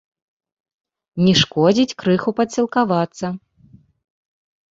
[1.25, 3.27] Не шкодзіць крыху падсілкавацца.